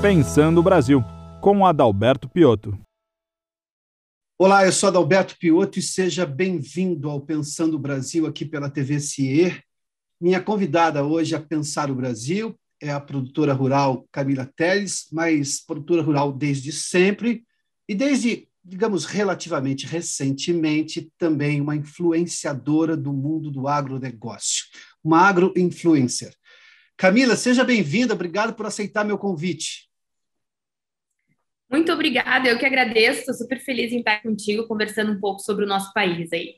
[0.00, 1.02] Pensando o Brasil,
[1.40, 2.78] com Adalberto Piotto.
[4.38, 9.00] Olá, eu sou Adalberto Piotto e seja bem-vindo ao Pensando o Brasil aqui pela TV
[9.00, 9.60] CIE.
[10.20, 16.00] Minha convidada hoje a Pensar o Brasil é a produtora rural Camila Teles, mas produtora
[16.00, 17.42] rural desde sempre
[17.88, 24.64] e desde, digamos, relativamente recentemente, também uma influenciadora do mundo do agronegócio,
[25.02, 26.32] uma agro-influencer.
[26.96, 29.87] Camila, seja bem-vinda, obrigado por aceitar meu convite.
[31.70, 35.64] Muito obrigada, eu que agradeço, estou super feliz em estar contigo, conversando um pouco sobre
[35.64, 36.56] o nosso país aí.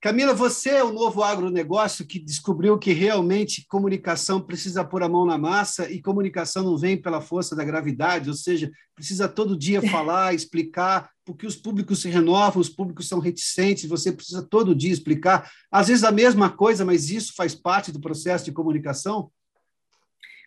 [0.00, 5.26] Camila, você é o novo agronegócio que descobriu que realmente comunicação precisa pôr a mão
[5.26, 9.82] na massa e comunicação não vem pela força da gravidade, ou seja, precisa todo dia
[9.90, 14.92] falar, explicar, porque os públicos se renovam, os públicos são reticentes, você precisa todo dia
[14.92, 15.50] explicar.
[15.70, 19.30] Às vezes a mesma coisa, mas isso faz parte do processo de comunicação?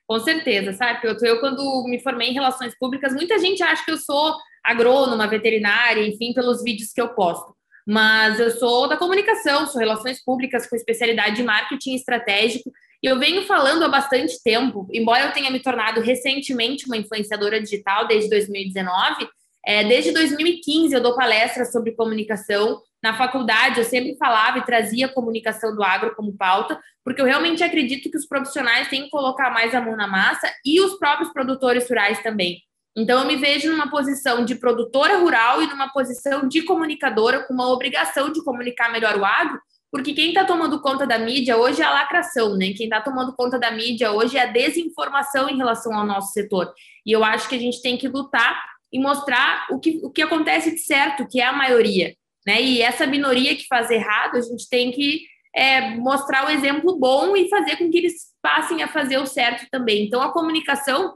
[0.09, 3.91] Com certeza, sabe, Eu, eu, quando me formei em relações públicas, muita gente acha que
[3.91, 7.55] eu sou agrônoma, veterinária, enfim, pelos vídeos que eu posto.
[7.87, 12.71] Mas eu sou da comunicação, sou relações públicas com especialidade em marketing estratégico,
[13.03, 17.61] e eu venho falando há bastante tempo, embora eu tenha me tornado recentemente uma influenciadora
[17.61, 19.29] digital desde 2019,
[19.63, 25.05] é, desde 2015 eu dou palestras sobre comunicação, na faculdade, eu sempre falava e trazia
[25.05, 29.09] a comunicação do agro como pauta, porque eu realmente acredito que os profissionais têm que
[29.09, 32.61] colocar mais a mão na massa e os próprios produtores rurais também.
[32.97, 37.53] Então, eu me vejo numa posição de produtora rural e numa posição de comunicadora, com
[37.53, 39.59] uma obrigação de comunicar melhor o agro,
[39.91, 42.73] porque quem está tomando conta da mídia hoje é a lacração, né?
[42.75, 46.71] Quem está tomando conta da mídia hoje é a desinformação em relação ao nosso setor.
[47.05, 48.61] E eu acho que a gente tem que lutar
[48.91, 52.13] e mostrar o que, o que acontece de certo, que é a maioria.
[52.49, 52.63] Né?
[52.63, 55.21] E essa minoria que faz errado, a gente tem que
[55.55, 59.67] é, mostrar o exemplo bom e fazer com que eles passem a fazer o certo
[59.69, 60.07] também.
[60.07, 61.15] Então, a comunicação,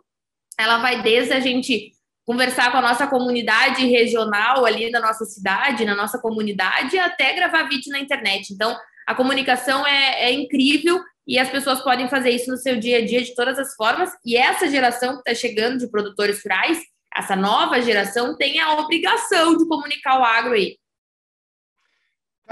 [0.59, 1.91] ela vai desde a gente
[2.23, 7.63] conversar com a nossa comunidade regional ali da nossa cidade, na nossa comunidade, até gravar
[7.63, 8.53] vídeo na internet.
[8.53, 8.77] Então,
[9.07, 13.05] a comunicação é, é incrível e as pessoas podem fazer isso no seu dia a
[13.05, 14.11] dia de todas as formas.
[14.23, 16.79] E essa geração que está chegando de produtores rurais,
[17.17, 20.77] essa nova geração, tem a obrigação de comunicar o agro aí.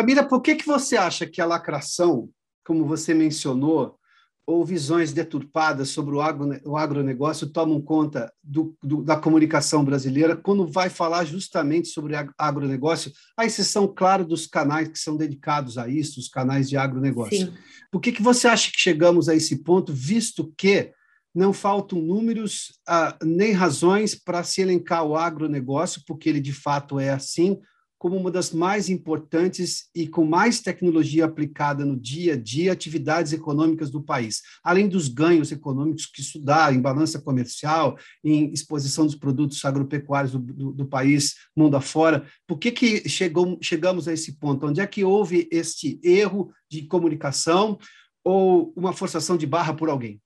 [0.01, 2.27] Camila, por que, que você acha que a lacração,
[2.65, 3.99] como você mencionou,
[4.47, 10.35] ou visões deturpadas sobre o, agro, o agronegócio tomam conta do, do, da comunicação brasileira
[10.35, 15.87] quando vai falar justamente sobre agronegócio, a exceção, claro, dos canais que são dedicados a
[15.87, 17.45] isso, os canais de agronegócio.
[17.45, 17.53] Sim.
[17.91, 20.91] Por que, que você acha que chegamos a esse ponto, visto que
[21.33, 26.99] não faltam números ah, nem razões para se elencar o agronegócio, porque ele de fato
[26.99, 27.59] é assim,
[28.01, 33.31] como uma das mais importantes e com mais tecnologia aplicada no dia a dia atividades
[33.31, 39.05] econômicas do país, além dos ganhos econômicos que isso dá em balança comercial, em exposição
[39.05, 42.25] dos produtos agropecuários do, do, do país mundo afora.
[42.47, 44.65] Por que, que chegou, chegamos a esse ponto?
[44.65, 47.77] Onde é que houve este erro de comunicação
[48.23, 50.19] ou uma forçação de barra por alguém?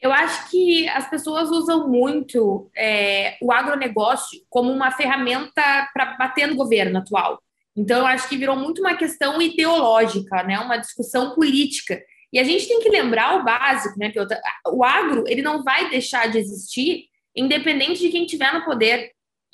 [0.00, 5.62] Eu acho que as pessoas usam muito é, o agronegócio como uma ferramenta
[5.92, 7.38] para bater no governo atual.
[7.76, 10.58] Então, eu acho que virou muito uma questão ideológica, né?
[10.58, 12.02] uma discussão política.
[12.32, 14.34] E a gente tem que lembrar o básico, né, Piotr?
[14.68, 19.10] O agro ele não vai deixar de existir independente de quem estiver no poder.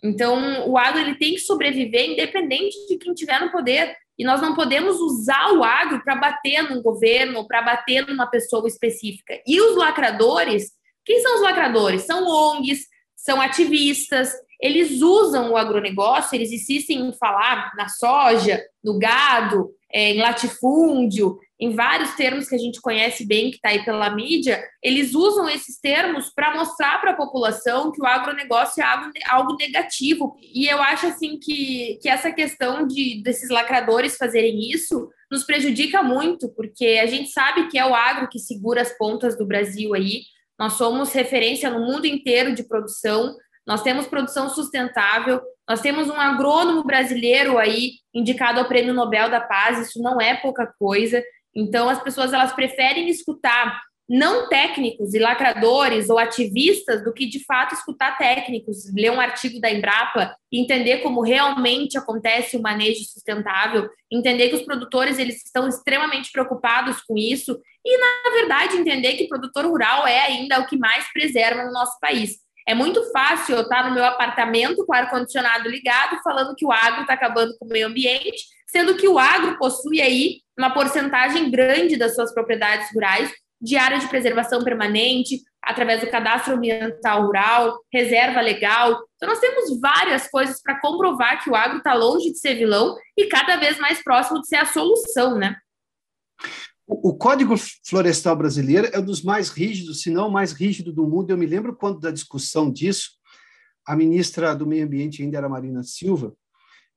[0.08, 3.96] Então, o agro ele tem que sobreviver independente de quem estiver no poder.
[4.18, 8.66] E nós não podemos usar o agro para bater num governo, para bater numa pessoa
[8.66, 9.38] específica.
[9.46, 10.70] E os lacradores,
[11.04, 12.02] quem são os lacradores?
[12.02, 18.98] São ONGs, são ativistas, eles usam o agronegócio, eles insistem em falar na soja, no
[18.98, 23.84] gado, é, em latifúndio, em vários termos que a gente conhece bem, que está aí
[23.84, 28.86] pela mídia, eles usam esses termos para mostrar para a população que o agronegócio é
[29.26, 30.36] algo, negativo.
[30.40, 36.02] E eu acho assim que, que essa questão de desses lacradores fazerem isso nos prejudica
[36.02, 39.94] muito, porque a gente sabe que é o agro que segura as pontas do Brasil
[39.94, 40.22] aí.
[40.58, 43.34] Nós somos referência no mundo inteiro de produção,
[43.66, 49.40] nós temos produção sustentável, nós temos um agrônomo brasileiro aí indicado ao Prêmio Nobel da
[49.40, 51.22] Paz, isso não é pouca coisa.
[51.56, 57.44] Então, as pessoas elas preferem escutar não técnicos e lacradores ou ativistas do que de
[57.44, 63.90] fato escutar técnicos, ler um artigo da Embrapa entender como realmente acontece o manejo sustentável,
[64.10, 69.24] entender que os produtores eles estão extremamente preocupados com isso e na verdade entender que
[69.24, 72.38] o produtor rural é ainda o que mais preserva no nosso país.
[72.68, 76.72] É muito fácil eu estar no meu apartamento com ar condicionado ligado falando que o
[76.72, 81.50] agro está acabando com o meio ambiente, sendo que o agro possui aí uma porcentagem
[81.50, 83.30] grande das suas propriedades rurais
[83.60, 88.98] de área de preservação permanente, através do cadastro ambiental rural, reserva legal.
[89.16, 92.96] Então, nós temos várias coisas para comprovar que o agro está longe de ser vilão
[93.16, 95.56] e cada vez mais próximo de ser a solução, né?
[96.86, 101.04] O, Código Florestal Brasileiro é um dos mais rígidos, se não o mais rígido do
[101.04, 101.30] mundo.
[101.30, 103.10] Eu me lembro quando da discussão disso,
[103.84, 106.32] a ministra do Meio Ambiente ainda era Marina Silva,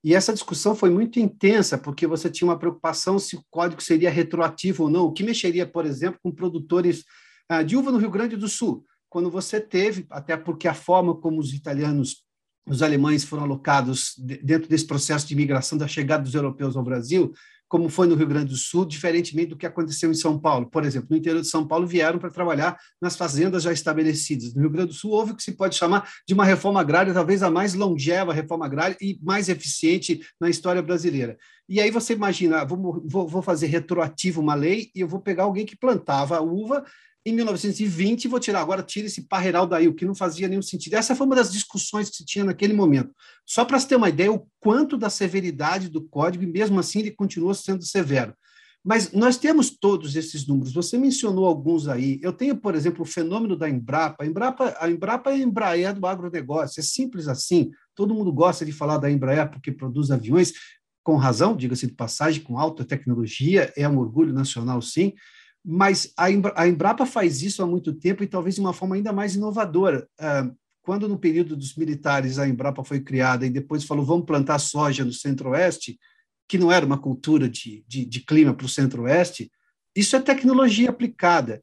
[0.04, 4.10] e essa discussão foi muito intensa, porque você tinha uma preocupação se o código seria
[4.10, 7.04] retroativo ou não, o que mexeria, por exemplo, com produtores
[7.50, 11.16] ah, de uva no Rio Grande do Sul, quando você teve, até porque a forma
[11.16, 12.24] como os italianos,
[12.66, 17.34] os alemães foram alocados dentro desse processo de imigração da chegada dos europeus ao Brasil,
[17.70, 20.66] como foi no Rio Grande do Sul, diferentemente do que aconteceu em São Paulo.
[20.66, 24.56] Por exemplo, no interior de São Paulo vieram para trabalhar nas fazendas já estabelecidas.
[24.56, 27.14] No Rio Grande do Sul houve o que se pode chamar de uma reforma agrária,
[27.14, 31.38] talvez a mais longeva reforma agrária e mais eficiente na história brasileira.
[31.70, 35.68] E aí você imagina, vou, vou fazer retroativo uma lei e eu vou pegar alguém
[35.68, 36.84] que plantava uva
[37.26, 40.94] em 1920 vou tirar, agora tira esse parreiral daí, o que não fazia nenhum sentido.
[40.94, 43.14] Essa foi uma das discussões que se tinha naquele momento.
[43.46, 47.00] Só para se ter uma ideia, o quanto da severidade do código, e mesmo assim
[47.00, 48.34] ele continua sendo severo.
[48.84, 52.18] Mas nós temos todos esses números, você mencionou alguns aí.
[52.24, 54.24] Eu tenho, por exemplo, o fenômeno da Embrapa.
[54.24, 57.72] A Embrapa, a Embrapa é a Embraer do agronegócio, é simples assim.
[57.94, 60.54] Todo mundo gosta de falar da Embraer porque produz aviões,
[61.04, 65.14] com razão, diga-se de passagem, com alta tecnologia, é um orgulho nacional, sim
[65.64, 69.36] mas a, Embrapa faz isso há muito tempo e talvez de uma forma ainda mais
[69.36, 70.08] inovadora.
[70.20, 70.50] Ah,
[70.82, 75.06] quando no período dos militares a Embrapa foi criada e depois falou vamos plantar soja
[75.06, 76.00] no Centro-Oeste,
[76.48, 79.52] que não era uma cultura de, de, de clima para o Centro-Oeste,
[79.96, 81.62] isso é tecnologia aplicada.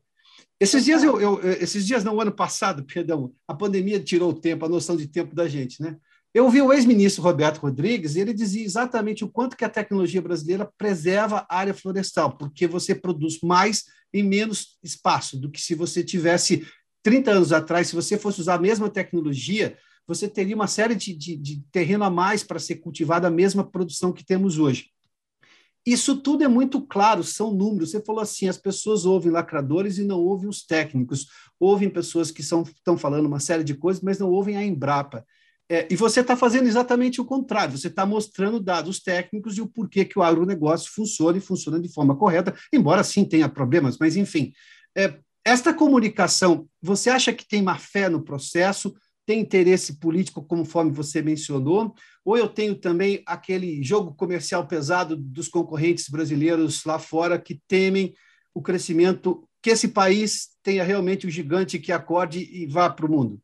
[0.60, 4.64] Esses dias, eu, eu, esses dias, não, ano passado, perdão, a pandemia tirou o tempo,
[4.64, 5.96] a noção de tempo da gente, né?
[6.36, 10.20] Eu ouvi o ex-ministro Roberto Rodrigues e ele dizia exatamente o quanto que a tecnologia
[10.20, 15.74] brasileira preserva a área florestal, porque você produz mais em menos espaço do que se
[15.74, 16.68] você tivesse
[17.02, 21.14] 30 anos atrás, se você fosse usar a mesma tecnologia, você teria uma série de,
[21.14, 24.90] de, de terreno a mais para ser cultivado a mesma produção que temos hoje.
[25.86, 27.92] Isso tudo é muito claro, são números.
[27.92, 31.28] Você falou assim: as pessoas ouvem lacradores e não ouvem os técnicos,
[31.58, 35.24] ouvem pessoas que estão falando uma série de coisas, mas não ouvem a Embrapa.
[35.68, 39.66] É, e você está fazendo exatamente o contrário, você está mostrando dados técnicos e o
[39.66, 44.16] porquê que o agronegócio funciona e funciona de forma correta, embora sim tenha problemas, mas
[44.16, 44.52] enfim.
[44.96, 48.94] É, esta comunicação, você acha que tem má fé no processo,
[49.26, 55.48] tem interesse político, conforme você mencionou, ou eu tenho também aquele jogo comercial pesado dos
[55.48, 58.14] concorrentes brasileiros lá fora que temem
[58.54, 63.10] o crescimento, que esse país tenha realmente o gigante que acorde e vá para o
[63.10, 63.42] mundo?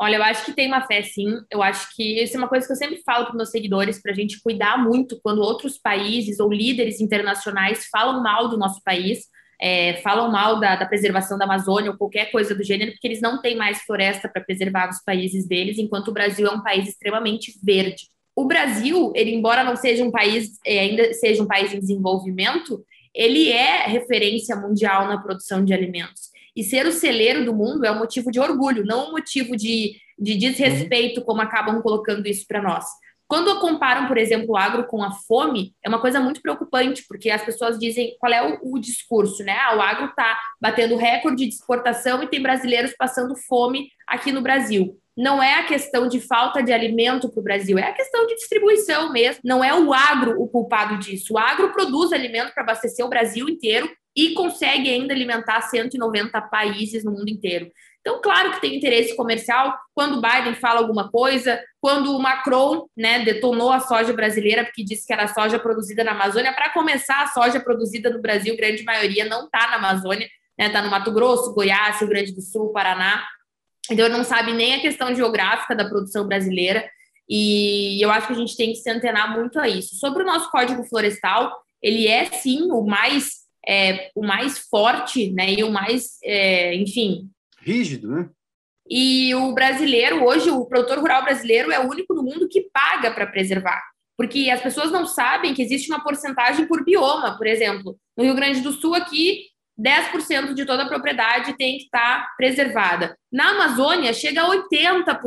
[0.00, 1.26] Olha, eu acho que tem uma fé, sim.
[1.50, 4.12] Eu acho que isso é uma coisa que eu sempre falo para meus seguidores, para
[4.12, 9.24] a gente cuidar muito quando outros países ou líderes internacionais falam mal do nosso país,
[9.60, 13.20] é, falam mal da, da, preservação da Amazônia ou qualquer coisa do gênero, porque eles
[13.20, 16.88] não têm mais floresta para preservar nos países deles, enquanto o Brasil é um país
[16.88, 18.08] extremamente verde.
[18.36, 22.84] O Brasil, ele embora não seja um país, é, ainda seja um país em desenvolvimento,
[23.12, 26.30] ele é referência mundial na produção de alimentos.
[26.58, 29.92] E ser o celeiro do mundo é um motivo de orgulho, não um motivo de,
[30.18, 32.84] de desrespeito, como acabam colocando isso para nós.
[33.28, 37.30] Quando comparam, por exemplo, o agro com a fome, é uma coisa muito preocupante, porque
[37.30, 39.56] as pessoas dizem qual é o, o discurso, né?
[39.56, 44.42] Ah, o agro está batendo recorde de exportação e tem brasileiros passando fome aqui no
[44.42, 44.98] Brasil.
[45.16, 48.34] Não é a questão de falta de alimento para o Brasil, é a questão de
[48.34, 49.42] distribuição mesmo.
[49.44, 51.34] Não é o agro o culpado disso.
[51.34, 57.04] O agro produz alimento para abastecer o Brasil inteiro e consegue ainda alimentar 190 países
[57.04, 57.70] no mundo inteiro.
[58.00, 62.88] Então, claro que tem interesse comercial quando o Biden fala alguma coisa, quando o Macron
[62.96, 66.52] né, detonou a soja brasileira, porque disse que era soja produzida na Amazônia.
[66.52, 70.68] Para começar, a soja produzida no Brasil, grande maioria, não está na Amazônia, está né,
[70.68, 73.24] tá no Mato Grosso, Goiás, Rio Grande do Sul, Paraná.
[73.88, 76.90] Então, não sabe nem a questão geográfica da produção brasileira.
[77.28, 79.94] E eu acho que a gente tem que se antenar muito a isso.
[79.94, 85.52] Sobre o nosso Código Florestal, ele é sim o mais é, o mais forte, né?
[85.52, 87.28] E o mais, é, enfim.
[87.60, 88.30] Rígido, né?
[88.88, 93.10] E o brasileiro, hoje, o produtor rural brasileiro é o único no mundo que paga
[93.10, 93.82] para preservar.
[94.16, 97.96] Porque as pessoas não sabem que existe uma porcentagem por bioma, por exemplo.
[98.16, 99.44] No Rio Grande do Sul, aqui,
[99.78, 103.16] 10% de toda a propriedade tem que estar tá preservada.
[103.30, 105.20] Na Amazônia, chega a 80%.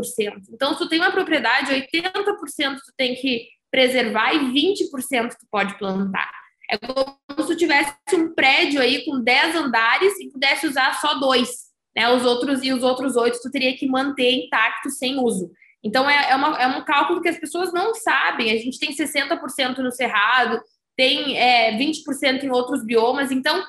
[0.52, 5.78] Então, se tu tem uma propriedade, 80% tu tem que preservar e 20% tu pode
[5.78, 6.41] plantar.
[6.72, 11.50] É como se tivesse um prédio aí com 10 andares e pudesse usar só dois,
[11.94, 12.10] né?
[12.14, 15.52] Os outros e os outros oito tu teria que manter intacto sem uso.
[15.84, 18.52] Então é, é, uma, é um cálculo que as pessoas não sabem.
[18.52, 20.62] A gente tem 60% no cerrado,
[20.96, 23.62] tem é, 20% em outros biomas, então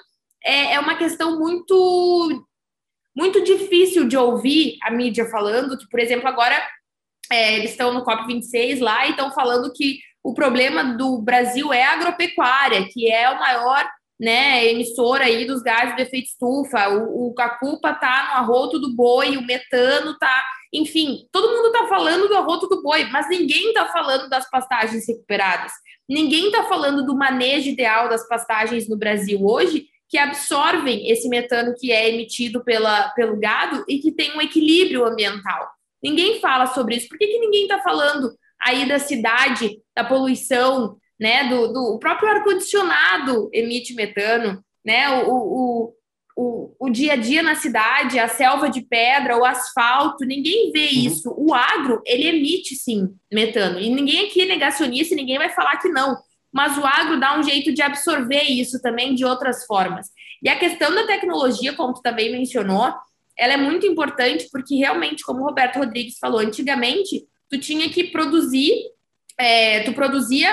[0.45, 2.47] é, é uma questão muito
[3.15, 6.57] muito difícil de ouvir a mídia falando que, por exemplo, agora
[7.31, 11.83] é, eles estão no COP26 lá e estão falando que o problema do Brasil é
[11.85, 13.88] a agropecuária, que é o maior
[14.23, 18.95] né, aí dos gases de efeito estufa, o, o a culpa tá no arroto do
[18.95, 23.73] boi, o metano tá, enfim, todo mundo tá falando do arroto do boi, mas ninguém
[23.73, 25.73] tá falando das pastagens recuperadas.
[26.09, 31.75] Ninguém tá falando do manejo ideal das pastagens no Brasil hoje, que absorvem esse metano
[31.76, 35.69] que é emitido pela, pelo gado e que tem um equilíbrio ambiental.
[36.02, 37.09] Ninguém fala sobre isso.
[37.09, 38.31] Por que, que ninguém está falando
[38.64, 41.49] aí da cidade, da poluição, né?
[41.49, 45.23] Do, do o próprio ar-condicionado emite metano, né?
[45.25, 45.95] O, o,
[46.37, 50.87] o, o dia a dia na cidade, a selva de pedra, o asfalto, ninguém vê
[50.87, 51.07] uhum.
[51.07, 51.35] isso.
[51.37, 53.78] O agro, ele emite sim metano.
[53.78, 56.16] E ninguém aqui é negacionista, ninguém vai falar que não
[56.52, 60.09] mas o agro dá um jeito de absorver isso também de outras formas.
[60.42, 62.92] E a questão da tecnologia, como tu também mencionou,
[63.38, 68.05] ela é muito importante porque realmente, como o Roberto Rodrigues falou, antigamente tu tinha que
[68.05, 68.73] produzir,
[69.39, 70.51] é, tu produzia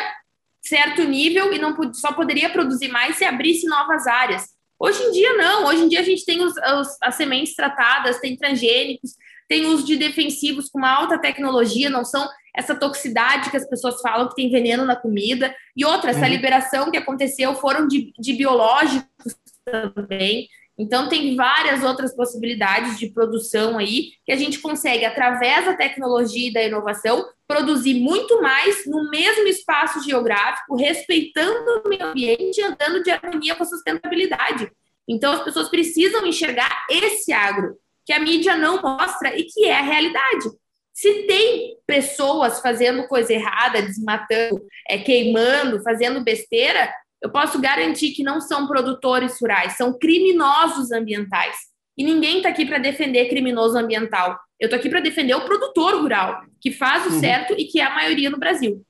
[0.61, 4.49] certo nível e não só poderia produzir mais se abrisse novas áreas.
[4.77, 8.19] Hoje em dia não, hoje em dia a gente tem os, os, as sementes tratadas,
[8.19, 9.11] tem transgênicos,
[9.47, 14.01] tem uso de defensivos com uma alta tecnologia, não são essa toxicidade que as pessoas
[14.01, 15.55] falam que tem veneno na comida.
[15.75, 16.31] E outra, essa uhum.
[16.31, 20.47] liberação que aconteceu foram de, de biológicos também.
[20.79, 26.47] Então, tem várias outras possibilidades de produção aí que a gente consegue, através da tecnologia
[26.47, 32.63] e da inovação, produzir muito mais no mesmo espaço geográfico, respeitando o meio ambiente e
[32.63, 34.71] andando de harmonia com a sustentabilidade.
[35.05, 39.77] Então, as pessoas precisam enxergar esse agro, que a mídia não mostra e que é
[39.77, 40.49] a realidade.
[40.93, 46.89] Se tem pessoas fazendo coisa errada, desmatando, é, queimando, fazendo besteira,
[47.21, 51.55] eu posso garantir que não são produtores rurais, são criminosos ambientais.
[51.97, 54.39] E ninguém está aqui para defender criminoso ambiental.
[54.59, 57.19] Eu estou aqui para defender o produtor rural, que faz o uhum.
[57.19, 58.85] certo e que é a maioria no Brasil.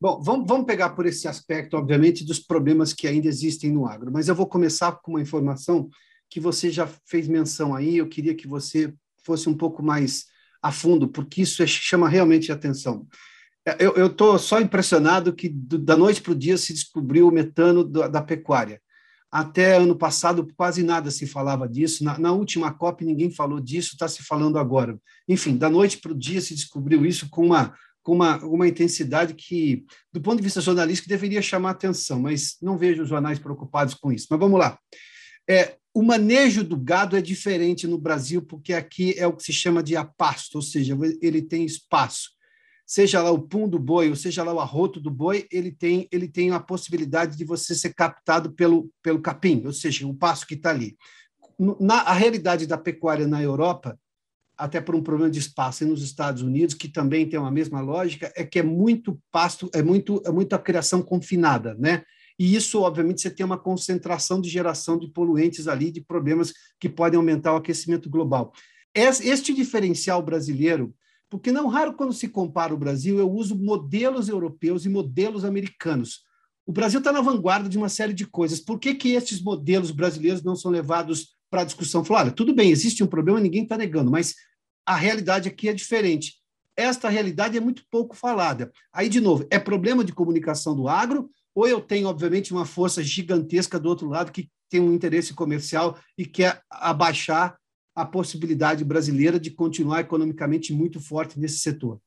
[0.00, 4.10] Bom, vamos, vamos pegar por esse aspecto, obviamente, dos problemas que ainda existem no agro,
[4.12, 5.88] mas eu vou começar com uma informação
[6.28, 8.92] que você já fez menção aí, eu queria que você
[9.24, 10.26] fosse um pouco mais
[10.62, 13.06] a fundo, porque isso é, chama realmente atenção.
[13.80, 17.82] Eu estou só impressionado que do, da noite para o dia se descobriu o metano
[17.82, 18.80] da, da, pecuária.
[19.28, 22.04] Até ano passado quase nada se falava disso.
[22.04, 24.96] Na, na última COP ninguém falou disso, está se falando agora.
[25.28, 29.34] Enfim, da noite para o dia se descobriu isso com uma, com uma, uma intensidade
[29.34, 33.94] que, do ponto de vista jornalístico, deveria chamar atenção, mas não vejo os jornais preocupados
[33.94, 34.28] com isso.
[34.30, 34.78] Mas vamos lá.
[35.50, 39.52] É, o manejo do gado é diferente no Brasil, porque aqui é o que se
[39.52, 42.35] chama de apasto, ou seja, ele tem espaço.
[42.86, 46.06] Seja lá o pum do boi, ou seja lá o arroto do boi, ele tem,
[46.12, 50.46] ele tem a possibilidade de você ser captado pelo, pelo capim, ou seja, o pasto
[50.46, 50.96] que está ali.
[51.80, 53.98] Na, a realidade da pecuária na Europa,
[54.56, 57.80] até por um problema de espaço, e nos Estados Unidos, que também tem uma mesma
[57.80, 62.04] lógica, é que é muito pasto, é muito é muita criação confinada, né?
[62.38, 66.88] E isso, obviamente, você tem uma concentração de geração de poluentes ali, de problemas que
[66.88, 68.52] podem aumentar o aquecimento global.
[68.94, 70.94] Este diferencial brasileiro,
[71.28, 76.20] porque não raro quando se compara o Brasil, eu uso modelos europeus e modelos americanos.
[76.64, 78.60] O Brasil está na vanguarda de uma série de coisas.
[78.60, 82.04] Por que, que estes modelos brasileiros não são levados para a discussão?
[82.04, 84.34] Falar, olha, tudo bem, existe um problema, ninguém está negando, mas
[84.84, 86.34] a realidade aqui é diferente.
[86.76, 88.70] Esta realidade é muito pouco falada.
[88.92, 93.02] Aí, de novo, é problema de comunicação do agro ou eu tenho, obviamente, uma força
[93.02, 97.56] gigantesca do outro lado que tem um interesse comercial e quer abaixar
[97.96, 101.98] a possibilidade brasileira de continuar economicamente muito forte nesse setor?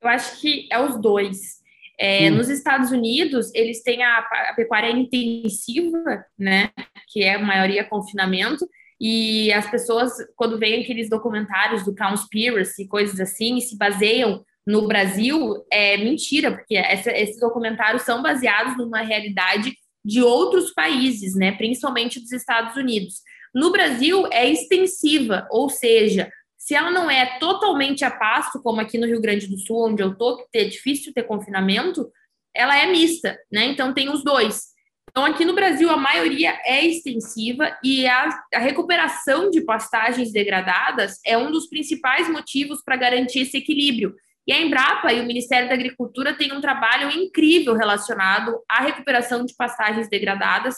[0.00, 1.56] Eu acho que é os dois.
[1.98, 2.30] É.
[2.30, 6.70] Nos Estados Unidos, eles têm a, a, pecuária intensiva, né,
[7.08, 8.68] que é a maioria confinamento,
[9.00, 14.86] e as pessoas, quando veem aqueles documentários do Conspiracy e coisas assim, se baseiam no
[14.86, 19.74] Brasil é mentira, porque essa, esses documentários são baseados numa realidade
[20.04, 23.22] de outros países, né, principalmente dos Estados Unidos.
[23.56, 28.98] No Brasil é extensiva, ou seja, se ela não é totalmente a pasto, como aqui
[28.98, 32.06] no Rio Grande do Sul, onde eu tô, que é difícil ter confinamento,
[32.54, 33.64] ela é mista, né?
[33.64, 34.64] Então tem os dois.
[35.10, 41.18] Então aqui no Brasil a maioria é extensiva e a, a recuperação de pastagens degradadas
[41.24, 44.14] é um dos principais motivos para garantir esse equilíbrio.
[44.46, 49.46] E a Embrapa e o Ministério da Agricultura têm um trabalho incrível relacionado à recuperação
[49.46, 50.76] de pastagens degradadas,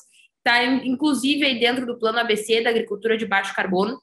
[0.49, 4.01] está inclusive aí dentro do plano ABC da agricultura de baixo carbono.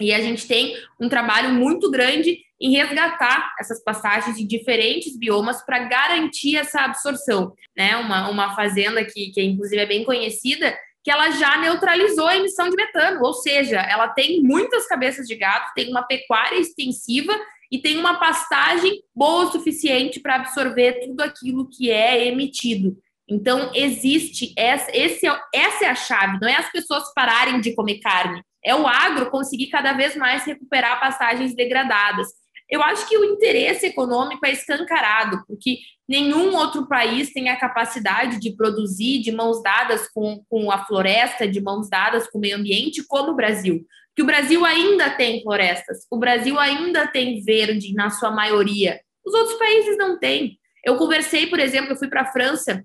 [0.00, 5.64] E a gente tem um trabalho muito grande em resgatar essas pastagens em diferentes biomas
[5.64, 7.52] para garantir essa absorção.
[7.76, 7.96] Né?
[7.96, 12.68] Uma, uma fazenda que, que inclusive é bem conhecida, que ela já neutralizou a emissão
[12.68, 17.34] de metano, ou seja, ela tem muitas cabeças de gato, tem uma pecuária extensiva
[17.70, 22.96] e tem uma pastagem boa o suficiente para absorver tudo aquilo que é emitido.
[23.28, 27.74] Então, existe, essa, esse, é essa é a chave, não é as pessoas pararem de
[27.74, 32.28] comer carne, é o agro conseguir cada vez mais recuperar pastagens degradadas.
[32.70, 38.40] Eu acho que o interesse econômico é escancarado, porque nenhum outro país tem a capacidade
[38.40, 42.56] de produzir de mãos dadas com, com a floresta, de mãos dadas com o meio
[42.56, 43.86] ambiente, como o Brasil.
[44.16, 49.00] Que o Brasil ainda tem florestas, o Brasil ainda tem verde na sua maioria.
[49.24, 50.58] Os outros países não têm.
[50.84, 52.84] Eu conversei, por exemplo, eu fui para a França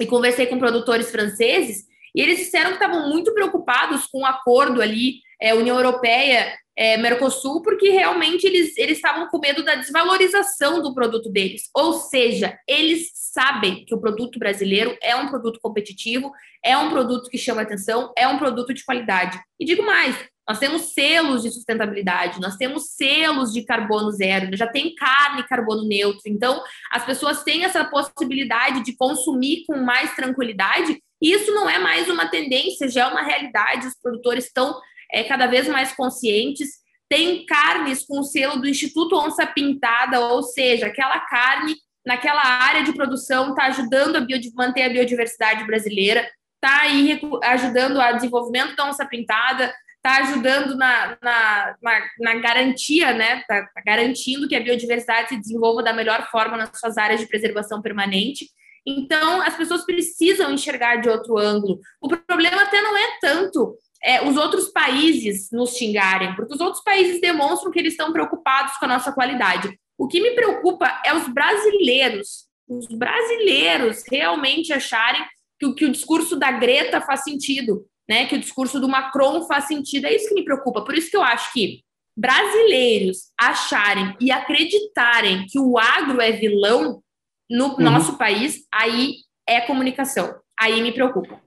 [0.00, 1.86] e conversei com produtores franceses
[2.16, 6.96] e eles disseram que estavam muito preocupados com o acordo ali, é, União Europeia, é,
[6.96, 11.68] Mercosul, porque realmente eles, eles estavam com medo da desvalorização do produto deles.
[11.74, 16.32] Ou seja, eles sabem que o produto brasileiro é um produto competitivo,
[16.64, 19.38] é um produto que chama atenção, é um produto de qualidade.
[19.60, 20.16] E digo mais,
[20.48, 25.82] nós temos selos de sustentabilidade, nós temos selos de carbono zero, já tem carne carbono
[25.86, 26.22] neutro.
[26.26, 26.62] Então,
[26.92, 31.02] as pessoas têm essa possibilidade de consumir com mais tranquilidade.
[31.20, 33.88] E isso não é mais uma tendência, já é uma realidade.
[33.88, 34.80] Os produtores estão
[35.12, 36.68] é, cada vez mais conscientes.
[37.08, 41.74] Tem carnes com o selo do Instituto Onça Pintada, ou seja, aquela carne
[42.06, 48.12] naquela área de produção está ajudando a manter a biodiversidade brasileira, está aí ajudando a
[48.12, 49.74] desenvolvimento da onça pintada,
[50.06, 53.40] está ajudando na, na, na, na, garantia, né?
[53.40, 57.26] Está tá garantindo que a biodiversidade se desenvolva da melhor forma nas suas áreas de
[57.26, 58.46] preservação permanente.
[58.86, 61.80] Então, as pessoas precisam enxergar de outro ângulo.
[62.00, 66.84] O problema até não é tanto é, os outros países nos xingarem, porque os outros
[66.84, 69.76] países demonstram que eles estão preocupados com a nossa qualidade.
[69.98, 75.24] O que me preocupa é os brasileiros, os brasileiros realmente acharem
[75.58, 78.26] que, que o discurso da Greta faz sentido, né?
[78.26, 80.06] Que o discurso do Macron faz sentido.
[80.06, 80.84] É isso que me preocupa.
[80.84, 81.84] Por isso que eu acho que
[82.16, 87.02] brasileiros acharem e acreditarem que o agro é vilão
[87.48, 87.80] no uhum.
[87.80, 90.34] nosso país, aí é comunicação.
[90.58, 91.40] Aí me preocupa.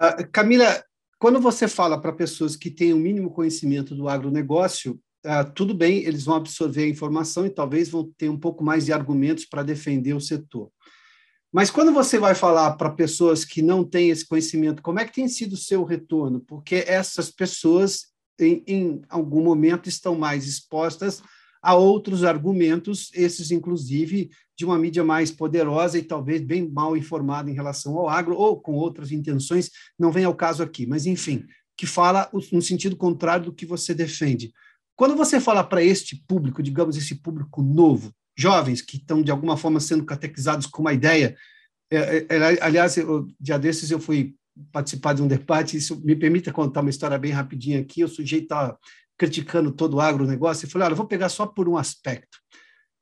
[0.00, 0.82] Uh, Camila,
[1.18, 5.98] quando você fala para pessoas que têm o mínimo conhecimento do agronegócio, uh, tudo bem,
[5.98, 9.62] eles vão absorver a informação e talvez vão ter um pouco mais de argumentos para
[9.62, 10.70] defender o setor.
[11.52, 15.12] Mas quando você vai falar para pessoas que não têm esse conhecimento, como é que
[15.12, 16.40] tem sido o seu retorno?
[16.40, 18.06] Porque essas pessoas,
[18.40, 21.22] em, em algum momento, estão mais expostas
[21.62, 27.50] a outros argumentos, esses, inclusive, de uma mídia mais poderosa e talvez bem mal informada
[27.50, 31.44] em relação ao agro, ou com outras intenções, não vem ao caso aqui, mas, enfim,
[31.76, 34.52] que fala no sentido contrário do que você defende.
[34.96, 39.56] Quando você fala para este público, digamos, esse público novo, jovens que estão, de alguma
[39.56, 41.36] forma, sendo catequizados com uma ideia.
[41.90, 44.34] É, é, é aliás, eu, dia desses eu fui
[44.70, 48.44] participar de um debate, isso me permite contar uma história bem rapidinha aqui, o sujeito
[48.44, 48.78] estava
[49.16, 52.38] criticando todo o agronegócio, e falei, olha, eu vou pegar só por um aspecto.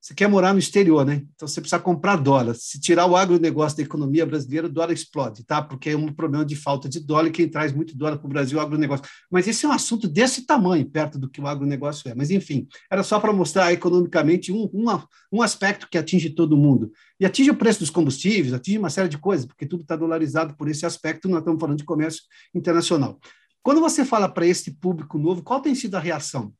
[0.00, 1.22] Você quer morar no exterior, né?
[1.34, 2.54] Então você precisa comprar dólar.
[2.54, 5.60] Se tirar o agronegócio da economia brasileira, o dólar explode, tá?
[5.60, 8.30] Porque é um problema de falta de dólar e quem traz muito dólar para o
[8.30, 9.04] Brasil é o agronegócio.
[9.30, 12.14] Mas esse é um assunto desse tamanho, perto do que o agronegócio é.
[12.14, 14.86] Mas, enfim, era só para mostrar economicamente um, um,
[15.30, 16.90] um aspecto que atinge todo mundo.
[17.18, 20.56] E atinge o preço dos combustíveis, atinge uma série de coisas, porque tudo está dolarizado
[20.56, 22.22] por esse aspecto, nós estamos falando de comércio
[22.54, 23.20] internacional.
[23.62, 26.54] Quando você fala para esse público novo, qual tem sido a reação?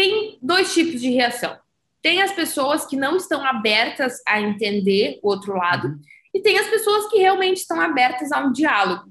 [0.00, 1.58] Tem dois tipos de reação.
[2.00, 6.00] Tem as pessoas que não estão abertas a entender o outro lado, uhum.
[6.32, 9.04] e tem as pessoas que realmente estão abertas a um diálogo.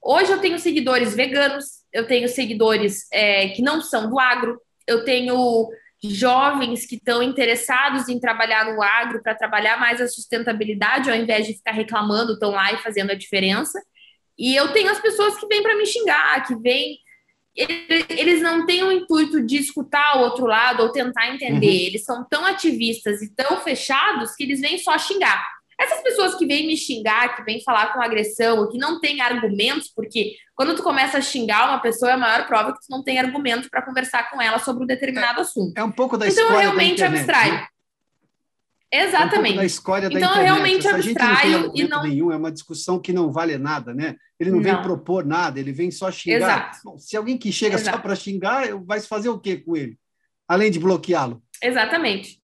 [0.00, 5.04] Hoje eu tenho seguidores veganos, eu tenho seguidores é, que não são do agro, eu
[5.04, 5.68] tenho
[6.04, 11.48] jovens que estão interessados em trabalhar no agro para trabalhar mais a sustentabilidade, ao invés
[11.48, 13.80] de ficar reclamando, estão lá e fazendo a diferença.
[14.38, 16.98] E eu tenho as pessoas que vêm para me xingar, que vêm
[17.54, 21.66] eles não têm o intuito de escutar o outro lado ou tentar entender.
[21.66, 21.86] Uhum.
[21.86, 25.46] Eles são tão ativistas e tão fechados que eles vêm só xingar.
[25.78, 29.90] Essas pessoas que vêm me xingar, que vêm falar com agressão, que não têm argumentos,
[29.94, 33.02] porque quando tu começa a xingar uma pessoa, é a maior prova que tu não
[33.02, 35.76] tem argumento para conversar com ela sobre um determinado é, assunto.
[35.76, 37.66] É um pouco da Então, realmente abstrai.
[38.92, 39.58] Exatamente.
[39.58, 40.42] É um da da então, internet.
[40.42, 42.02] realmente Essa abstraio e não.
[42.02, 44.16] Nenhum, é uma discussão que não vale nada, né?
[44.38, 44.64] Ele não, não.
[44.64, 46.78] vem propor nada, ele vem só xingar.
[46.84, 47.96] Bom, se alguém que chega Exato.
[47.96, 49.96] só para xingar, vai fazer o que com ele?
[50.46, 51.42] Além de bloqueá-lo.
[51.62, 52.38] Exatamente.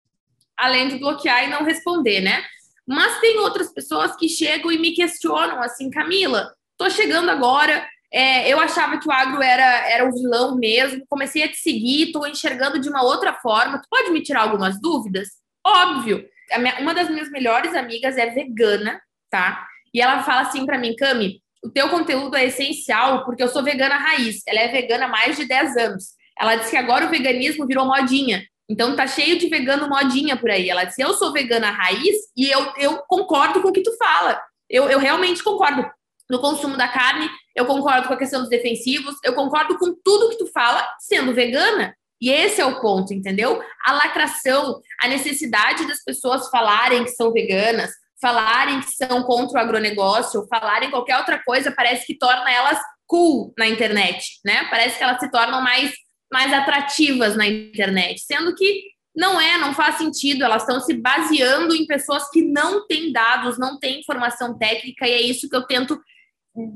[0.56, 2.44] Além de bloquear e não responder, né?
[2.86, 8.48] Mas tem outras pessoas que chegam e me questionam assim, Camila, tô chegando agora, é,
[8.48, 12.24] eu achava que o agro era, era o vilão mesmo, comecei a te seguir, tô
[12.24, 13.80] enxergando de uma outra forma.
[13.80, 15.28] Tu pode me tirar algumas dúvidas?
[15.66, 16.24] Óbvio.
[16.58, 19.66] Minha, uma das minhas melhores amigas é vegana, tá?
[19.92, 23.62] E ela fala assim para mim, Cami, o teu conteúdo é essencial porque eu sou
[23.62, 24.42] vegana raiz.
[24.46, 26.04] Ela é vegana há mais de 10 anos.
[26.38, 28.44] Ela disse que agora o veganismo virou modinha.
[28.68, 30.68] Então tá cheio de vegano modinha por aí.
[30.68, 34.40] Ela disse: Eu sou vegana raiz e eu, eu concordo com o que tu fala.
[34.68, 35.88] Eu, eu realmente concordo
[36.28, 40.30] no consumo da carne, eu concordo com a questão dos defensivos, eu concordo com tudo
[40.30, 41.94] que tu fala sendo vegana.
[42.20, 43.60] E esse é o ponto, entendeu?
[43.84, 49.62] A lacração, a necessidade das pessoas falarem que são veganas, falarem que são contra o
[49.62, 54.66] agronegócio, falarem qualquer outra coisa, parece que torna elas cool na internet, né?
[54.70, 55.92] Parece que elas se tornam mais,
[56.32, 58.82] mais atrativas na internet, sendo que
[59.14, 63.58] não é, não faz sentido, elas estão se baseando em pessoas que não têm dados,
[63.58, 65.98] não têm informação técnica, e é isso que eu tento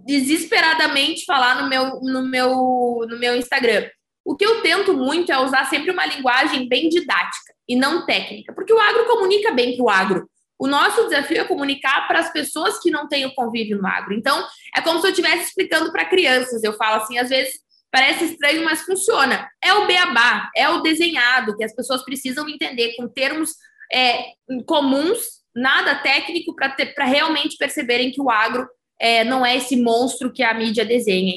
[0.06, 3.88] desesperadamente falar no meu, no meu, no meu Instagram.
[4.24, 8.52] O que eu tento muito é usar sempre uma linguagem bem didática e não técnica,
[8.52, 10.30] porque o agro comunica bem para o agro.
[10.58, 14.12] O nosso desafio é comunicar para as pessoas que não têm o convívio no agro.
[14.12, 16.62] Então, é como se eu estivesse explicando para crianças.
[16.62, 17.54] Eu falo assim, às vezes
[17.90, 19.48] parece estranho, mas funciona.
[19.64, 23.52] É o beabá, é o desenhado que as pessoas precisam entender com termos
[23.92, 24.32] é,
[24.66, 25.18] comuns,
[25.54, 28.68] nada técnico, para realmente perceberem que o agro
[29.00, 31.34] é, não é esse monstro que a mídia desenha.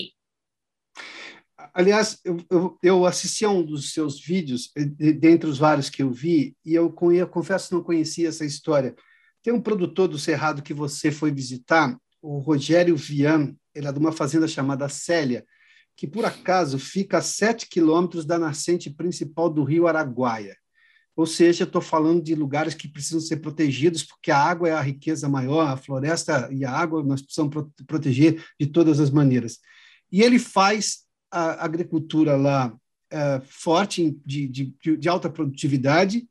[1.74, 6.12] Aliás, eu, eu, eu, assisti a um dos seus vídeos, dentre os vários que eu
[6.12, 8.96] vi, e eu, eu confesso que não conhecia essa história.
[9.42, 14.00] Tem um produtor do Cerrado que você foi visitar, o Rogério Vian, ele é de
[14.00, 15.44] uma fazenda chamada Célia,
[15.98, 20.56] que por acaso fica a sete quilômetros da nascente principal do rio Araguaia.
[21.16, 24.82] Ou seja, estou falando de lugares que precisam ser protegidos, porque a água é a
[24.82, 27.54] riqueza maior, a floresta e a água nós precisamos
[27.86, 29.60] proteger de todas as maneiras.
[30.12, 31.03] E ele faz
[31.34, 32.76] a agricultura lá
[33.12, 36.28] é, forte, de, de, de alta produtividade,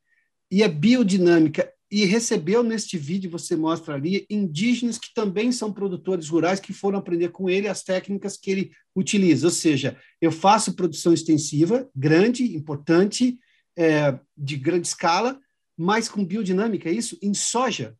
[0.51, 1.73] e é biodinâmica.
[1.91, 6.99] E recebeu neste vídeo, você mostra ali, indígenas que também são produtores rurais que foram
[6.99, 9.47] aprender com ele as técnicas que ele utiliza.
[9.47, 13.38] Ou seja, eu faço produção extensiva, grande, importante,
[13.77, 15.38] é, de grande escala,
[15.77, 17.19] mas com biodinâmica, é isso?
[17.21, 17.97] Em soja.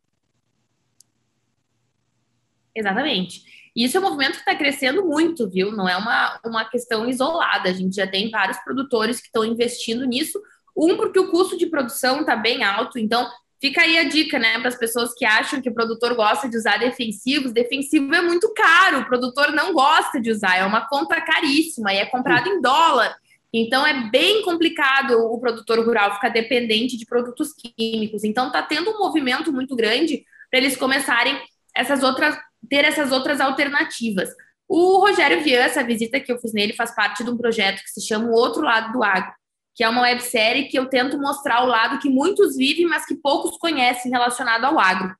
[2.75, 3.43] Exatamente.
[3.75, 5.71] E isso é um movimento que está crescendo muito, viu?
[5.71, 7.69] Não é uma, uma questão isolada.
[7.69, 10.39] A gente já tem vários produtores que estão investindo nisso.
[10.75, 13.29] Um, porque o custo de produção está bem alto, então
[13.61, 16.57] fica aí a dica, né, para as pessoas que acham que o produtor gosta de
[16.57, 17.53] usar defensivos.
[17.53, 21.97] Defensivo é muito caro, o produtor não gosta de usar, é uma conta caríssima e
[21.97, 23.15] é comprado em dólar.
[23.53, 28.23] Então é bem complicado o produtor rural ficar dependente de produtos químicos.
[28.23, 31.39] Então está tendo um movimento muito grande para eles começarem
[31.75, 32.35] essas outras
[32.69, 34.29] ter essas outras alternativas.
[34.67, 37.89] O Rogério Vian, essa visita que eu fiz nele, faz parte de um projeto que
[37.89, 39.33] se chama O Outro Lado do Agro,
[39.75, 43.15] que é uma websérie que eu tento mostrar o lado que muitos vivem, mas que
[43.15, 45.15] poucos conhecem relacionado ao agro.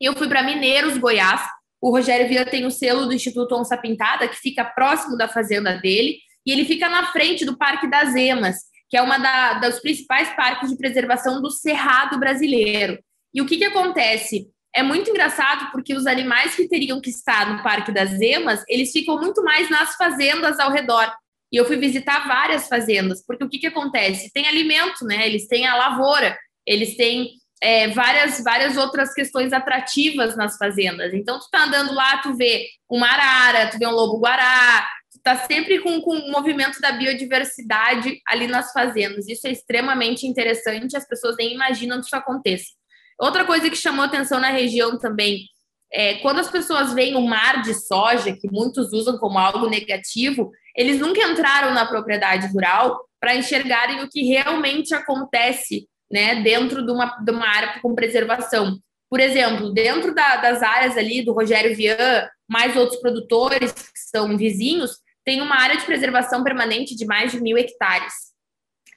[0.00, 1.42] Eu fui para Mineiros, Goiás.
[1.80, 5.78] O Rogério Vian tem o selo do Instituto Onça Pintada, que fica próximo da fazenda
[5.78, 8.56] dele e ele fica na frente do Parque das Emas,
[8.88, 12.98] que é uma da, dos principais parques de preservação do Cerrado brasileiro.
[13.32, 14.48] E o que, que acontece?
[14.74, 18.90] É muito engraçado porque os animais que teriam que estar no Parque das Emas, eles
[18.90, 21.12] ficam muito mais nas fazendas ao redor.
[21.52, 24.32] E eu fui visitar várias fazendas, porque o que, que acontece?
[24.32, 25.26] Tem alimento, né?
[25.26, 27.32] Eles têm a lavoura, eles têm
[27.62, 31.12] é, várias, várias outras questões atrativas nas fazendas.
[31.12, 35.78] Então, tu tá andando lá, tu vê uma arara, tu vê um lobo-guará, está sempre
[35.80, 39.28] com, com o movimento da biodiversidade ali nas fazendas.
[39.28, 42.72] Isso é extremamente interessante, as pessoas nem imaginam que isso aconteça.
[43.18, 45.46] Outra coisa que chamou atenção na região também
[45.92, 50.50] é quando as pessoas veem o mar de soja, que muitos usam como algo negativo,
[50.74, 56.90] eles nunca entraram na propriedade rural para enxergarem o que realmente acontece né, dentro de
[56.90, 58.78] uma, de uma área com preservação.
[59.08, 64.36] Por exemplo, dentro da, das áreas ali do Rogério Vian, mais outros produtores que são
[64.36, 64.92] vizinhos,
[65.24, 68.14] tem uma área de preservação permanente de mais de mil hectares.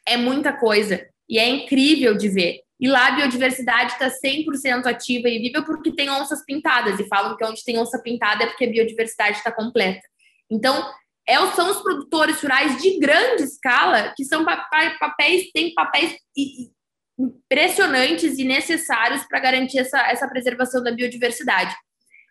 [0.07, 2.64] É muita coisa e é incrível de ver.
[2.85, 6.99] E lá a biodiversidade está 100% ativa e viva porque tem onças pintadas.
[6.99, 10.07] E falam que onde tem onça pintada é porque a biodiversidade está completa.
[10.51, 10.87] Então,
[11.27, 16.15] é, são os produtores rurais de grande escala que são papéis, têm papéis
[17.17, 21.75] impressionantes e necessários para garantir essa, essa preservação da biodiversidade.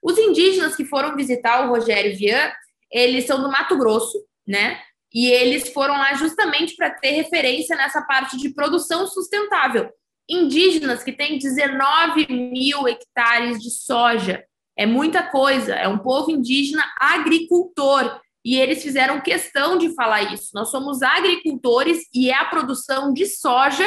[0.05, 2.53] Os indígenas que foram visitar o Rogério Vian,
[2.93, 4.81] eles são do Mato Grosso, né?
[5.13, 9.91] E eles foram lá justamente para ter referência nessa parte de produção sustentável.
[10.29, 14.45] Indígenas que têm 19 mil hectares de soja.
[14.77, 15.75] É muita coisa.
[15.75, 18.21] É um povo indígena agricultor.
[18.45, 20.51] E eles fizeram questão de falar isso.
[20.55, 23.85] Nós somos agricultores e é a produção de soja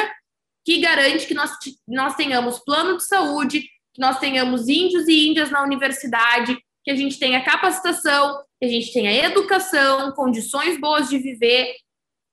[0.64, 1.50] que garante que nós,
[1.86, 3.62] nós tenhamos plano de saúde,
[3.94, 8.68] que nós tenhamos índios e índias na universidade, que a gente tenha capacitação, que a
[8.68, 11.74] gente tenha educação, condições boas de viver,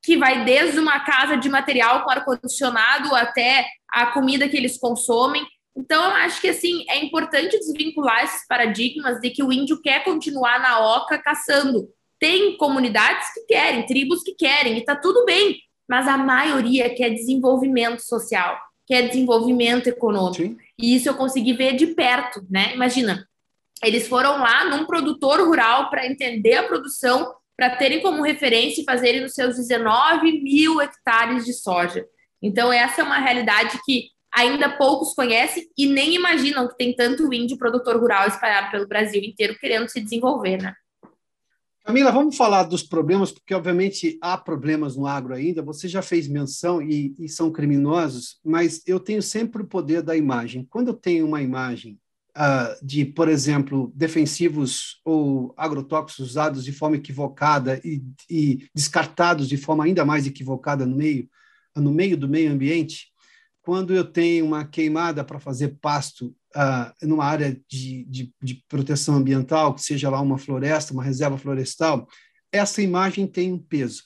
[0.05, 5.45] que vai desde uma casa de material com ar-condicionado até a comida que eles consomem.
[5.75, 10.03] Então, eu acho que assim é importante desvincular esses paradigmas de que o índio quer
[10.03, 11.89] continuar na oca caçando.
[12.19, 17.09] Tem comunidades que querem, tribos que querem, e está tudo bem, mas a maioria quer
[17.09, 20.43] desenvolvimento social, quer desenvolvimento econômico.
[20.43, 20.57] Sim.
[20.79, 22.73] E isso eu consegui ver de perto, né?
[22.73, 23.27] Imagina,
[23.83, 28.85] eles foram lá num produtor rural para entender a produção, para terem como referência e
[28.85, 32.05] fazerem nos seus 19 mil hectares de soja.
[32.41, 37.33] Então, essa é uma realidade que ainda poucos conhecem e nem imaginam que tem tanto
[37.33, 40.73] índio produtor rural espalhado pelo Brasil inteiro querendo se desenvolver, né?
[41.85, 45.61] Camila, vamos falar dos problemas, porque obviamente há problemas no agro ainda.
[45.61, 50.17] Você já fez menção e, e são criminosos, mas eu tenho sempre o poder da
[50.17, 50.65] imagem.
[50.67, 51.99] Quando eu tenho uma imagem
[52.37, 59.57] uh, de, por exemplo, defensivos ou agrotóxicos usados de forma equivocada e, e, descartados de
[59.57, 61.29] forma ainda mais equivocada no meio,
[61.75, 63.07] no meio do meio ambiente,
[63.61, 69.15] quando eu tenho uma queimada para fazer pasto uh, numa área de, de, de proteção
[69.15, 72.07] ambiental, que seja lá uma floresta, uma reserva florestal,
[72.51, 74.03] essa imagem tem um peso.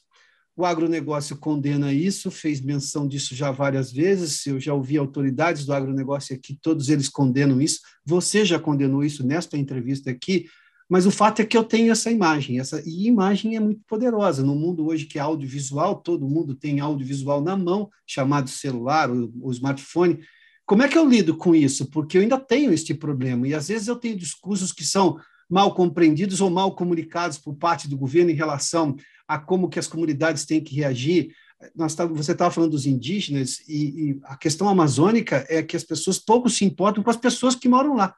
[0.59, 4.45] O agronegócio condena isso, fez menção disso já várias vezes.
[4.45, 7.79] Eu já ouvi autoridades do agronegócio aqui, todos eles condenam isso.
[8.05, 10.47] Você já condenou isso nesta entrevista aqui,
[10.89, 14.43] mas o fato é que eu tenho essa imagem, essa e imagem é muito poderosa.
[14.43, 19.31] No mundo hoje que é audiovisual, todo mundo tem audiovisual na mão, chamado celular, o,
[19.41, 20.19] o smartphone.
[20.65, 21.89] Como é que eu lido com isso?
[21.89, 25.73] Porque eu ainda tenho este problema e às vezes eu tenho discursos que são mal
[25.73, 28.97] compreendidos ou mal comunicados por parte do governo em relação
[29.29, 31.35] a como que as comunidades têm que reagir.
[31.75, 33.75] Nós tá, você estava falando dos indígenas e,
[34.09, 37.69] e, a questão amazônica é que as pessoas pouco se importam com as pessoas que
[37.69, 38.15] moram lá.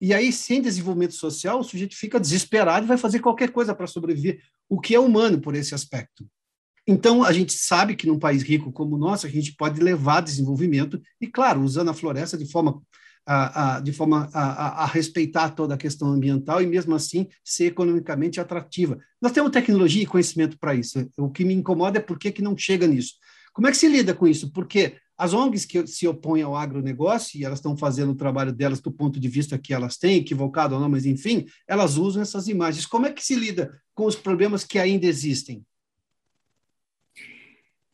[0.00, 3.86] E aí, sem desenvolvimento social, o sujeito fica desesperado e vai fazer qualquer coisa para
[3.86, 6.26] sobreviver, o que é humano por esse aspecto.
[6.86, 10.22] Então, a gente sabe que num país rico como o nosso, a gente pode levar
[10.22, 12.80] desenvolvimento, e claro, usando a floresta de forma
[13.26, 17.66] a, a, de forma a, a, respeitar toda a questão ambiental e, mesmo assim, ser
[17.66, 18.98] economicamente atrativa.
[19.20, 21.08] Nós temos tecnologia e conhecimento para isso.
[21.18, 23.14] O que me incomoda é por que, que não chega nisso.
[23.52, 24.52] Como é que se lida com isso?
[24.52, 28.80] Porque as ONGs que se opõem ao agronegócio, e elas estão fazendo o trabalho delas
[28.80, 32.48] do ponto de vista que elas têm, equivocado ou não, mas enfim, elas usam essas
[32.48, 32.86] imagens.
[32.86, 35.64] Como é que se lida com os problemas que ainda existem?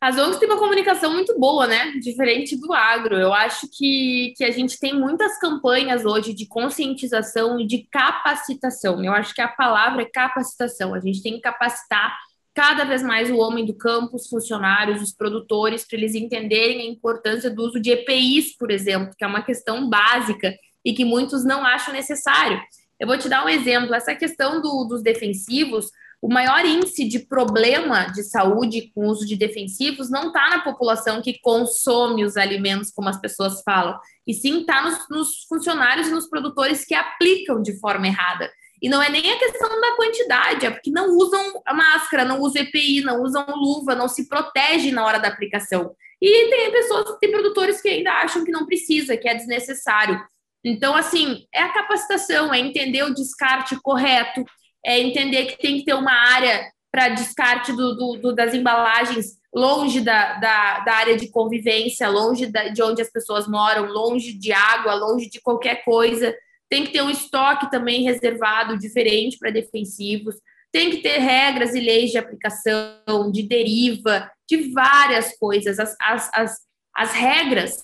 [0.03, 1.91] As ONGs têm uma comunicação muito boa, né?
[1.91, 3.15] Diferente do agro.
[3.15, 9.01] Eu acho que, que a gente tem muitas campanhas hoje de conscientização e de capacitação.
[9.01, 10.93] Eu acho que a palavra é capacitação.
[10.93, 12.17] A gente tem que capacitar
[12.53, 16.91] cada vez mais o homem do campo, os funcionários, os produtores, para eles entenderem a
[16.91, 21.45] importância do uso de EPIs, por exemplo, que é uma questão básica e que muitos
[21.45, 22.61] não acham necessário.
[22.99, 23.95] Eu vou te dar um exemplo.
[23.95, 25.89] Essa questão do, dos defensivos
[26.23, 31.21] o maior índice de problema de saúde com uso de defensivos não está na população
[31.21, 36.11] que consome os alimentos, como as pessoas falam, e sim está nos, nos, funcionários e
[36.11, 38.49] nos produtores que aplicam de forma errada.
[38.81, 42.39] E não é nem a questão da quantidade, é porque não usam a máscara, não
[42.39, 45.93] usam EPI, não usam luva, não se protegem na hora da aplicação.
[46.21, 50.23] E tem pessoas, tem produtores que ainda acham que não precisa, que é desnecessário.
[50.63, 54.45] Então, assim, é a capacitação, é entender o descarte correto,
[54.85, 59.41] é entender que tem que ter uma área para descarte do, do, do, das embalagens
[59.53, 64.33] longe da, da, da, área de convivência, longe da, de onde as pessoas moram, longe
[64.33, 66.35] de água, longe de qualquer coisa.
[66.69, 70.35] Tem que ter um estoque também reservado, diferente para defensivos.
[70.71, 75.79] Tem que ter regras e leis de aplicação, de deriva, de várias coisas.
[75.79, 76.57] As, as, as,
[76.95, 77.77] as regras,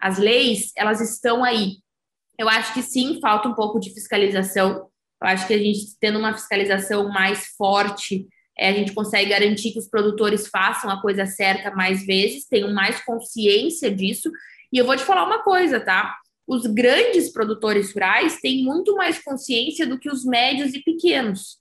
[0.00, 1.78] as leis, elas estão aí.
[2.38, 4.88] Eu acho que sim, falta um pouco de fiscalização
[5.22, 8.26] eu acho que a gente tendo uma fiscalização mais forte,
[8.58, 12.72] é, a gente consegue garantir que os produtores façam a coisa certa mais vezes, tenham
[12.72, 14.30] mais consciência disso.
[14.72, 16.16] E eu vou te falar uma coisa, tá?
[16.46, 21.58] Os grandes produtores rurais têm muito mais consciência do que os médios e pequenos.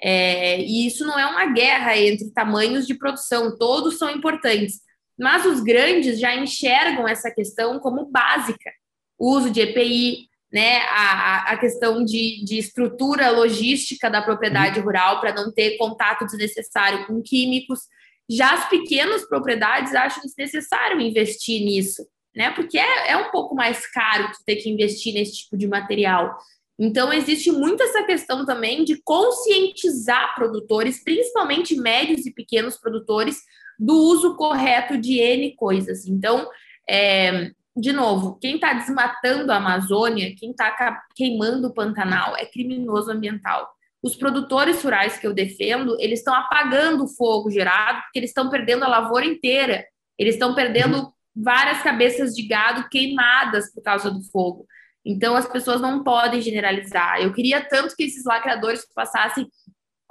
[0.00, 4.80] É, e isso não é uma guerra entre tamanhos de produção, todos são importantes.
[5.18, 8.70] Mas os grandes já enxergam essa questão como básica.
[9.18, 14.86] Uso de EPI, né, a, a questão de, de estrutura logística da propriedade uhum.
[14.86, 17.80] rural para não ter contato desnecessário com químicos.
[18.28, 22.50] Já as pequenas propriedades acham desnecessário investir nisso, né?
[22.50, 26.36] Porque é, é um pouco mais caro ter que investir nesse tipo de material.
[26.78, 33.38] Então, existe muito essa questão também de conscientizar produtores, principalmente médios e pequenos produtores,
[33.78, 36.06] do uso correto de N coisas.
[36.06, 36.48] Então,
[36.88, 43.10] é, de novo, quem está desmatando a Amazônia, quem está queimando o Pantanal é criminoso
[43.10, 43.72] ambiental.
[44.02, 48.50] Os produtores rurais que eu defendo, eles estão apagando o fogo gerado porque eles estão
[48.50, 49.84] perdendo a lavoura inteira.
[50.18, 54.66] Eles estão perdendo várias cabeças de gado queimadas por causa do fogo.
[55.04, 57.20] Então as pessoas não podem generalizar.
[57.20, 59.48] Eu queria tanto que esses lacradores passassem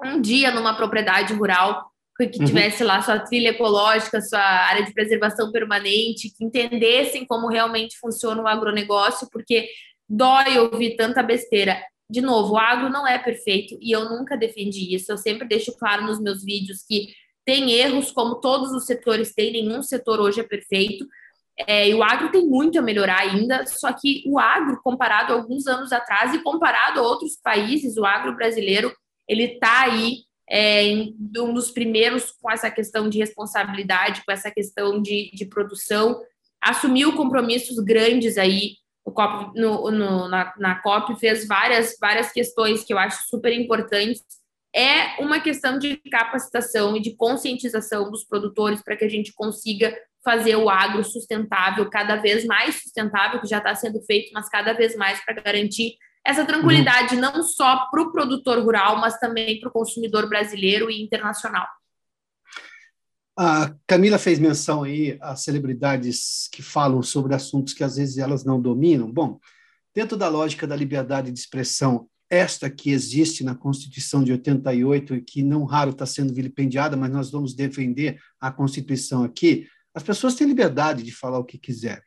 [0.03, 1.91] um dia numa propriedade rural
[2.25, 2.45] que uhum.
[2.45, 8.41] tivesse lá sua trilha ecológica, sua área de preservação permanente, que entendessem como realmente funciona
[8.41, 9.69] o agronegócio, porque
[10.09, 11.79] dói ouvir tanta besteira.
[12.09, 15.11] De novo, o agro não é perfeito e eu nunca defendi isso.
[15.11, 17.09] Eu sempre deixo claro nos meus vídeos que
[17.45, 21.05] tem erros, como todos os setores têm, nenhum setor hoje é perfeito.
[21.65, 25.35] É, e o agro tem muito a melhorar ainda, só que o agro, comparado a
[25.35, 28.93] alguns anos atrás e comparado a outros países, o agro brasileiro,
[29.27, 30.83] ele está aí é,
[31.37, 36.21] um dos primeiros com essa questão de responsabilidade, com essa questão de, de produção,
[36.61, 38.75] assumiu compromissos grandes aí
[39.11, 44.21] COP, no, no, na, na COP, fez várias, várias questões que eu acho super importantes.
[44.75, 49.97] É uma questão de capacitação e de conscientização dos produtores para que a gente consiga
[50.23, 54.73] fazer o agro sustentável, cada vez mais sustentável, que já está sendo feito, mas cada
[54.73, 55.95] vez mais para garantir
[56.27, 57.21] essa tranquilidade uhum.
[57.21, 61.65] não só para o produtor rural, mas também para o consumidor brasileiro e internacional.
[63.39, 68.43] A Camila fez menção aí a celebridades que falam sobre assuntos que às vezes elas
[68.43, 69.09] não dominam.
[69.09, 69.39] Bom,
[69.95, 75.21] dentro da lógica da liberdade de expressão, esta que existe na Constituição de 88 e
[75.21, 80.35] que não raro está sendo vilipendiada, mas nós vamos defender a Constituição aqui, as pessoas
[80.35, 82.06] têm liberdade de falar o que quiserem.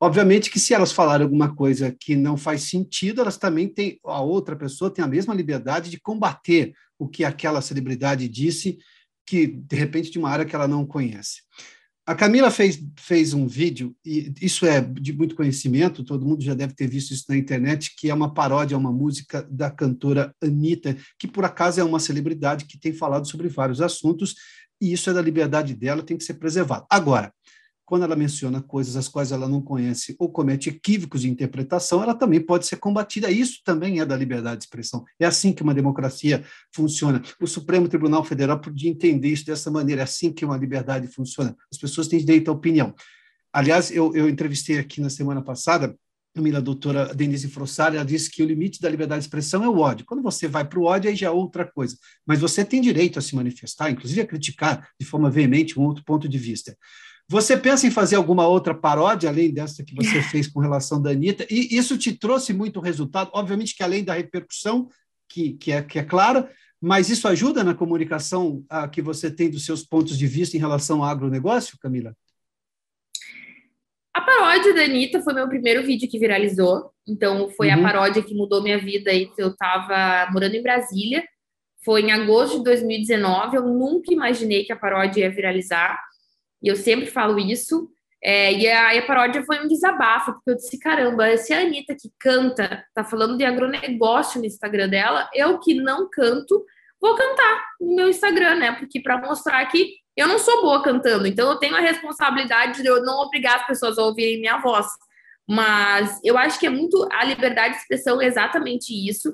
[0.00, 4.20] Obviamente que se elas falarem alguma coisa que não faz sentido, elas também têm, a
[4.20, 8.78] outra pessoa tem a mesma liberdade de combater o que aquela celebridade disse,
[9.26, 11.40] que de repente de uma área que ela não conhece.
[12.06, 16.54] A Camila fez, fez um vídeo, e isso é de muito conhecimento, todo mundo já
[16.54, 20.96] deve ter visto isso na internet, que é uma paródia uma música da cantora Anitta,
[21.18, 24.36] que por acaso é uma celebridade que tem falado sobre vários assuntos,
[24.80, 26.86] e isso é da liberdade dela, tem que ser preservado.
[26.88, 27.32] Agora,
[27.86, 32.14] quando ela menciona coisas as quais ela não conhece ou comete equívocos de interpretação, ela
[32.14, 33.30] também pode ser combatida.
[33.30, 35.04] Isso também é da liberdade de expressão.
[35.20, 36.44] É assim que uma democracia
[36.74, 37.22] funciona.
[37.40, 40.02] O Supremo Tribunal Federal podia entender isso dessa maneira.
[40.02, 41.56] É assim que uma liberdade funciona.
[41.72, 42.92] As pessoas têm direito à opinião.
[43.52, 45.96] Aliás, eu, eu entrevistei aqui na semana passada
[46.54, 49.78] a doutora Denise Frossari, ela disse que o limite da liberdade de expressão é o
[49.78, 50.04] ódio.
[50.04, 51.96] Quando você vai para o ódio, aí já é outra coisa.
[52.26, 56.04] Mas você tem direito a se manifestar, inclusive a criticar de forma veemente um outro
[56.04, 56.76] ponto de vista.
[57.28, 61.10] Você pensa em fazer alguma outra paródia, além dessa que você fez com relação da
[61.10, 61.46] Anitta?
[61.50, 63.30] E isso te trouxe muito resultado?
[63.34, 64.88] Obviamente que além da repercussão,
[65.28, 66.48] que, que, é, que é clara,
[66.80, 70.60] mas isso ajuda na comunicação a, que você tem dos seus pontos de vista em
[70.60, 72.14] relação ao agronegócio, Camila?
[74.14, 76.90] A paródia da Anitta foi meu primeiro vídeo que viralizou.
[77.06, 77.80] Então, foi uhum.
[77.80, 79.10] a paródia que mudou minha vida.
[79.36, 81.22] Eu estava morando em Brasília.
[81.84, 83.56] Foi em agosto de 2019.
[83.56, 86.00] Eu nunca imaginei que a paródia ia viralizar.
[86.62, 87.90] E eu sempre falo isso.
[88.22, 91.94] É, e aí a paródia foi um desabafo, porque eu disse: caramba, se a Anitta
[91.94, 96.64] que canta tá falando de agronegócio no Instagram dela, eu que não canto,
[97.00, 98.72] vou cantar no meu Instagram, né?
[98.72, 102.88] Porque para mostrar que eu não sou boa cantando, então eu tenho a responsabilidade de
[102.88, 104.86] eu não obrigar as pessoas a ouvirem minha voz.
[105.48, 109.32] Mas eu acho que é muito a liberdade de expressão é exatamente isso.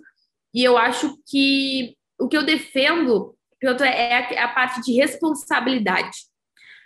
[0.52, 6.31] E eu acho que o que eu defendo, Piotr, é a parte de responsabilidade.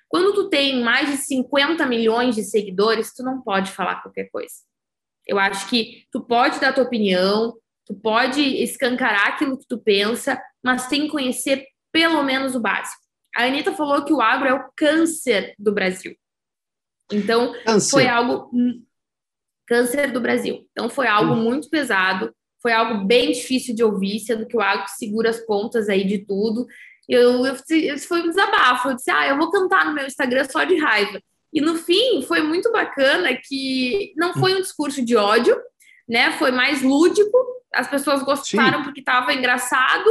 [0.09, 4.55] Quando tu tem mais de 50 milhões de seguidores, tu não pode falar qualquer coisa.
[5.27, 10.40] Eu acho que tu pode dar tua opinião, tu pode escancarar aquilo que tu pensa,
[10.62, 13.03] mas tem que conhecer pelo menos o básico.
[13.35, 16.16] A Anitta falou que o agro é o câncer do Brasil.
[17.12, 17.90] Então, câncer.
[17.90, 18.51] foi algo.
[19.66, 20.66] Câncer do Brasil.
[20.71, 21.42] Então, foi algo hum.
[21.42, 25.88] muito pesado, foi algo bem difícil de ouvir, sendo que o agro segura as pontas
[25.88, 26.66] aí de tudo.
[27.09, 28.88] Eu, eu, isso foi um desabafo.
[28.88, 31.21] Eu disse, ah, eu vou cantar no meu Instagram só de raiva.
[31.53, 35.57] E no fim, foi muito bacana que não foi um discurso de ódio,
[36.09, 36.33] né?
[36.33, 37.39] Foi mais lúdico.
[37.72, 38.85] As pessoas gostaram Sim.
[38.85, 40.05] porque estava engraçado.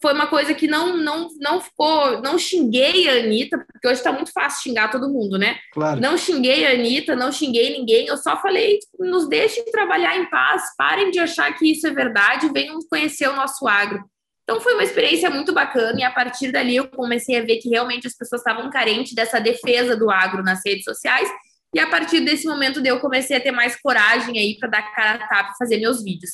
[0.00, 2.22] Foi uma coisa que não, não, não ficou.
[2.22, 5.58] Não xinguei a Anitta, porque hoje está muito fácil xingar todo mundo, né?
[5.72, 6.00] Claro.
[6.00, 8.06] Não xinguei a Anitta, não xinguei ninguém.
[8.06, 11.90] Eu só falei, tipo, nos deixem trabalhar em paz, parem de achar que isso é
[11.90, 14.02] verdade, venham conhecer o nosso agro.
[14.46, 17.68] Então foi uma experiência muito bacana e a partir dali eu comecei a ver que
[17.68, 21.28] realmente as pessoas estavam carentes dessa defesa do agro nas redes sociais
[21.74, 25.14] e a partir desse momento eu comecei a ter mais coragem aí para dar cara
[25.16, 26.30] a tapa e fazer meus vídeos.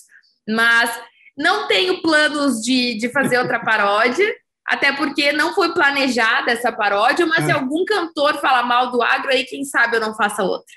[0.47, 0.95] Mas
[1.39, 4.31] não tenho planos de, de fazer outra paródia,
[4.67, 7.47] até porque não foi planejada essa paródia, mas é.
[7.47, 10.75] se algum cantor falar mal do agro aí, quem sabe eu não faça outra.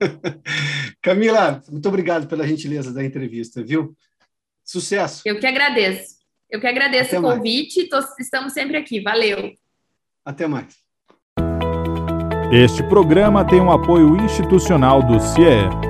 [1.02, 3.92] Camila, muito obrigado pela gentileza da entrevista, viu?
[4.64, 5.22] Sucesso.
[5.26, 6.17] Eu que agradeço.
[6.50, 7.88] Eu que agradeço Até o convite.
[7.88, 9.00] Tô, estamos sempre aqui.
[9.00, 9.52] Valeu.
[10.24, 10.76] Até mais.
[12.52, 15.87] Este programa tem um apoio institucional do CIE.